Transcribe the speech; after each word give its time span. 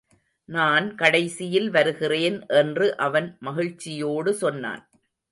நான் 0.49 0.95
கடைசியில் 0.95 1.69
வருகிறேன் 1.69 2.37
என்று 2.47 2.97
அவன் 2.97 3.37
மகிழ்ச்சியோடு 3.39 4.33
சொன்னான். 4.33 4.83